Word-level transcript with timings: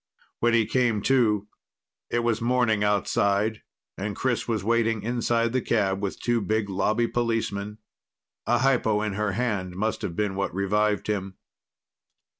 When 0.39 0.55
he 0.55 0.65
came 0.65 1.03
to, 1.03 1.47
it 2.09 2.23
was 2.23 2.41
morning 2.41 2.83
outside, 2.83 3.61
and 3.99 4.15
Chris 4.15 4.47
was 4.47 4.63
waiting 4.63 5.03
inside 5.03 5.53
the 5.53 5.61
cab 5.61 6.01
with 6.01 6.19
two 6.19 6.41
big 6.41 6.71
Lobby 6.71 7.05
policemen. 7.05 7.77
A 8.47 8.57
hypo 8.57 9.03
in 9.03 9.13
her 9.13 9.33
hand 9.33 9.75
must 9.75 10.01
have 10.01 10.15
been 10.15 10.33
what 10.33 10.55
revived 10.55 11.05
him. 11.05 11.35